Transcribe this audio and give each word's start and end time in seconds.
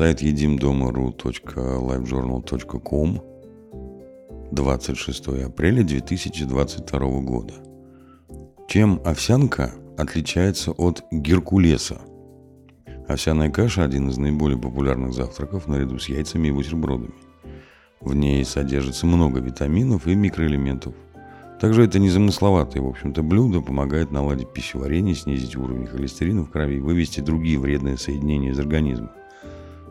Сайт 0.00 0.22
едимдома.ру.livejournal.com 0.22 3.20
26 4.50 5.28
апреля 5.44 5.84
2022 5.84 7.20
года. 7.20 7.52
Чем 8.66 9.02
овсянка 9.04 9.74
отличается 9.98 10.70
от 10.70 11.04
геркулеса? 11.12 12.00
Овсяная 13.08 13.50
каша– 13.50 13.84
один 13.88 14.08
из 14.08 14.16
наиболее 14.16 14.58
популярных 14.58 15.12
завтраков 15.12 15.68
наряду 15.68 15.98
с 15.98 16.08
яйцами 16.08 16.48
и 16.48 16.52
бутербродами. 16.52 17.12
В 18.00 18.14
ней 18.14 18.42
содержится 18.46 19.04
много 19.04 19.40
витаминов 19.40 20.06
и 20.06 20.14
микроэлементов. 20.14 20.94
Также 21.60 21.84
это 21.84 21.98
незамысловатое, 21.98 22.82
в 22.82 22.88
общем-то, 22.88 23.22
блюдо 23.22 23.60
помогает 23.60 24.12
наладить 24.12 24.50
пищеварение, 24.54 25.14
снизить 25.14 25.56
уровень 25.56 25.86
холестерина 25.86 26.44
в 26.44 26.50
крови 26.50 26.76
и 26.76 26.80
вывести 26.80 27.20
другие 27.20 27.58
вредные 27.58 27.98
соединения 27.98 28.52
из 28.52 28.58
организма. 28.58 29.10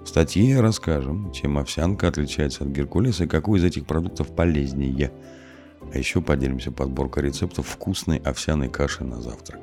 В 0.04 0.08
статье 0.08 0.60
расскажем, 0.60 1.32
чем 1.32 1.58
овсянка 1.58 2.08
отличается 2.08 2.64
от 2.64 2.70
геркулеса 2.70 3.26
и 3.26 3.28
какой 3.28 3.60
из 3.60 3.64
этих 3.64 3.86
продуктов 3.86 4.34
полезнее. 4.36 5.12
А 5.94 5.98
еще 5.98 6.22
поделимся 6.22 6.72
подборкой 6.72 7.24
рецептов 7.24 7.68
вкусной 7.68 8.18
овсяной 8.18 8.70
каши 8.70 9.04
на 9.04 9.22
завтрак. 9.22 9.62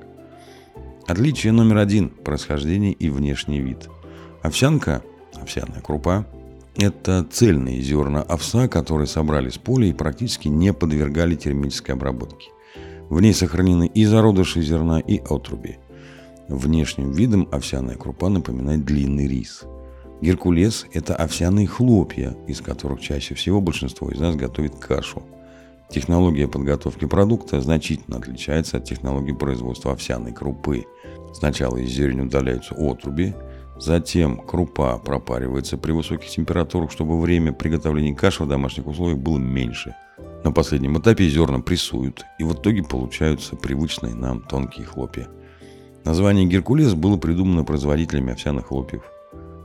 Отличие 1.06 1.52
номер 1.52 1.78
один– 1.78 2.08
происхождение 2.24 2.92
и 2.92 3.08
внешний 3.08 3.60
вид. 3.60 3.88
Овсянка, 4.42 5.02
овсяная 5.34 5.80
крупа, 5.80 6.27
это 6.77 7.24
цельные 7.30 7.80
зерна 7.80 8.22
овса, 8.22 8.68
которые 8.68 9.06
собрали 9.06 9.48
с 9.48 9.56
поля 9.56 9.86
и 9.86 9.92
практически 9.92 10.48
не 10.48 10.72
подвергали 10.72 11.34
термической 11.34 11.94
обработке. 11.94 12.50
В 13.08 13.20
ней 13.20 13.32
сохранены 13.32 13.86
и 13.86 14.05
зародыши 14.05 14.62
зерна, 14.62 14.98
и 14.98 15.18
отруби. 15.18 15.78
Внешним 16.48 17.12
видом 17.12 17.48
овсяная 17.50 17.96
крупа 17.96 18.28
напоминает 18.28 18.84
длинный 18.84 19.27
рис. 19.27 19.64
Геркулес– 20.20 20.86
это 20.92 21.14
овсяные 21.14 21.67
хлопья, 21.67 22.36
из 22.47 22.61
которых 22.61 23.00
чаще 23.00 23.34
всего 23.34 23.61
большинство 23.61 24.11
из 24.11 24.19
нас 24.19 24.34
готовит 24.36 24.77
кашу– 24.77 25.23
Технология 25.89 26.48
подготовки 26.48 27.06
продукта 27.06 27.61
значительно 27.61 28.19
отличается 28.19 28.78
от 28.78 28.84
технологии 28.84 29.33
производства 29.33 29.92
овсяной 29.92 30.33
крупы. 30.33 30.84
Сначала 31.33 31.77
из 31.77 31.91
зерен 31.91 32.23
удаляются 32.23 32.75
отруби, 32.75 33.34
затем 33.78 34.39
крупа 34.39 34.98
пропаривается 34.98 35.78
при 35.78 35.92
высоких 35.92 36.28
температурах, 36.28 36.91
чтобы 36.91 37.20
время 37.20 37.53
приготовления 37.53 38.14
каши 38.14 38.42
в 38.42 38.48
домашних 38.48 38.86
условиях 38.86 39.19
было 39.19 39.39
меньше. 39.39 39.95
На 40.45 40.51
последнем 40.51 40.98
этапе 40.98 41.28
зерна 41.28 41.61
прессуют, 41.61 42.25
и 42.39 42.45
в 42.45 42.55
итоге 42.55 42.83
получаются 42.83 43.55
привычные 43.55 44.14
нам 44.14 44.41
тонкие 44.41 44.86
хлопья. 44.86 45.28
Название 46.05 46.47
Геркулес 46.47 46.95
было 46.95 47.17
придумано 47.17 47.64
производителями 47.64 48.33
овсяных 48.33 48.69
хлопьев. 48.69 49.03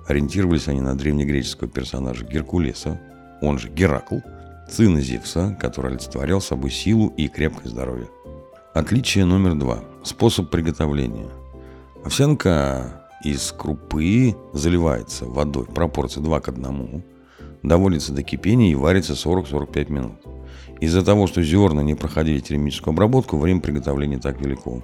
Ориентировались 0.08 0.68
они 0.68 0.82
на 0.82 0.98
древнегреческого 0.98 1.70
персонажа 1.70 2.26
Геркулеса, 2.26 3.00
он 3.42 3.60
же 3.60 3.70
Геракл– 3.70 4.20
сына 4.72 5.02
Зевса, 5.02 5.56
который 5.60 5.92
олицетворял 5.92 6.42
собой 6.42 6.72
силу 6.72 7.14
и 7.18 7.28
крепкое 7.28 7.70
здоровье. 7.70 8.08
Отличие 8.74 9.26
номер 9.26 9.56
два. 9.56 9.84
Способ 10.04 10.50
приготовления. 10.50 11.30
Овсянка 12.06 13.04
из 13.24 13.52
крупы 13.52 14.36
заливается 14.54 15.26
водой 15.26 15.66
в 15.66 15.74
пропорции 15.74 16.22
2 16.22 16.40
к 16.40 16.50
1, 16.50 17.04
доводится 17.62 18.14
до 18.14 18.24
кипения 18.24 18.72
и 18.72 18.76
варится 18.76 19.14
40-45 19.14 19.92
минут. 19.92 20.16
Из-за 20.80 21.04
того, 21.04 21.28
что 21.28 21.44
зерна 21.44 21.84
не 21.84 21.94
проходили 21.94 22.40
термическую 22.40 22.94
обработку, 22.94 23.38
время 23.38 23.62
приготовления 23.62 24.18
так 24.18 24.42
велико. 24.42 24.82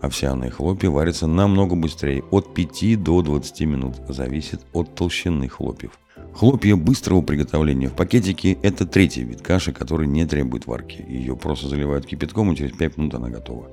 Овсяные 0.00 0.50
хлопья 0.50 0.88
варятся 0.88 1.26
намного 1.26 1.74
быстрее, 1.74 2.24
от 2.30 2.54
5 2.54 3.02
до 3.02 3.20
20 3.20 3.60
минут, 3.62 3.96
зависит 4.08 4.60
от 4.72 4.94
толщины 4.94 5.48
хлопьев. 5.48 5.92
Хлопья 6.32 6.76
быстрого 6.76 7.20
приготовления 7.20 7.88
в 7.88 7.94
пакетике– 7.94 8.56
это 8.62 8.86
третий 8.86 9.24
вид 9.24 9.42
каши, 9.42 9.72
который 9.72 10.06
не 10.06 10.24
требует 10.26 10.66
варки. 10.66 11.04
Ее 11.06 11.36
просто 11.36 11.68
заливают 11.68 12.06
кипятком, 12.06 12.52
и 12.52 12.56
через 12.56 12.72
5 12.72 12.96
минут 12.96 13.14
она 13.14 13.28
готова. 13.28 13.68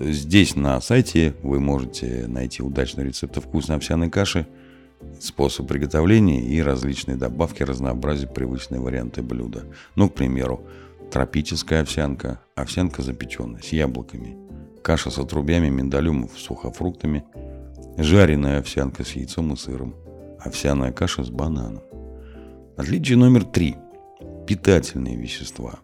Здесь 0.00 0.56
на 0.56 0.80
сайте 0.80 1.34
вы 1.42 1.60
можете 1.60 2.24
найти 2.26 2.62
удачные 2.62 3.06
рецепты 3.06 3.40
вкусной 3.40 3.76
овсяной 3.76 4.08
каши, 4.08 4.46
способ 5.20 5.68
приготовления 5.68 6.42
и 6.42 6.60
различные 6.62 7.16
добавки, 7.16 7.62
разнообразить 7.62 8.32
привычные 8.34 8.80
варианты 8.80 9.22
блюда. 9.22 9.64
Ну, 9.94 10.08
к 10.08 10.14
примеру, 10.14 10.62
тропическая 11.12 11.82
овсянка, 11.82 12.40
овсянка 12.54 13.02
запеченная 13.02 13.60
с 13.60 13.72
яблоками, 13.72 14.36
каша 14.82 15.10
с 15.10 15.18
отрубями, 15.18 15.68
миндалем, 15.68 16.28
сухофруктами, 16.36 17.24
жареная 17.96 18.60
овсянка 18.60 19.04
с 19.04 19.12
яйцом 19.12 19.52
и 19.52 19.56
сыром, 19.56 19.94
овсяная 20.38 20.92
каша 20.92 21.24
с 21.24 21.30
бананом. 21.30 21.82
Отличие 22.76 23.18
номер 23.18 23.44
три. 23.44 23.76
Питательные 24.46 25.16
вещества. 25.16 25.80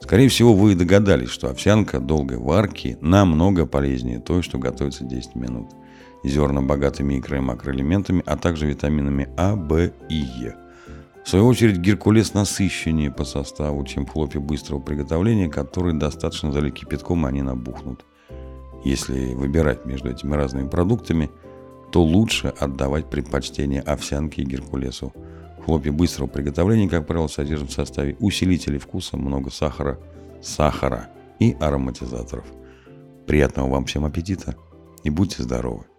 Скорее 0.00 0.28
всего, 0.28 0.54
вы 0.54 0.74
догадались, 0.74 1.28
что 1.28 1.48
овсянка 1.48 2.00
долгой 2.00 2.38
варки 2.38 2.98
намного 3.00 3.66
полезнее 3.66 4.18
той, 4.18 4.42
что 4.42 4.58
готовится 4.58 5.04
10 5.04 5.36
минут. 5.36 5.68
Зерна 6.24 6.60
богаты 6.60 7.04
микро- 7.04 7.36
и 7.36 7.40
макроэлементами, 7.40 8.22
а 8.26 8.36
также 8.36 8.66
витаминами 8.66 9.28
А, 9.36 9.54
В 9.54 9.92
и 10.08 10.14
Е. 10.14 10.56
В 11.24 11.28
свою 11.28 11.46
очередь, 11.46 11.78
геркулес 11.78 12.34
насыщеннее 12.34 13.12
по 13.12 13.24
составу, 13.24 13.84
чем 13.84 14.06
хлопья 14.06 14.40
быстрого 14.40 14.80
приготовления, 14.80 15.48
которые 15.48 15.94
достаточно 15.94 16.50
залить 16.50 16.74
кипятком, 16.74 17.24
и 17.24 17.28
они 17.28 17.42
набухнут. 17.42 18.04
Если 18.84 19.34
выбирать 19.34 19.84
между 19.84 20.10
этими 20.10 20.34
разными 20.34 20.68
продуктами, 20.68 21.30
то 21.92 22.02
лучше 22.02 22.48
отдавать 22.48 23.10
предпочтение 23.10 23.80
овсянке 23.80 24.42
и 24.42 24.46
геркулесу. 24.46 25.12
Хлопья 25.64 25.92
быстрого 25.92 26.28
приготовления, 26.28 26.88
как 26.88 27.06
правило, 27.06 27.28
содержат 27.28 27.70
в 27.70 27.74
составе 27.74 28.16
усилителей 28.18 28.78
вкуса, 28.78 29.16
много 29.16 29.50
сахара, 29.50 29.98
сахара 30.42 31.08
и 31.38 31.56
ароматизаторов. 31.60 32.46
Приятного 33.26 33.70
вам 33.70 33.84
всем 33.84 34.04
аппетита 34.04 34.56
и 35.04 35.10
будьте 35.10 35.42
здоровы! 35.42 35.91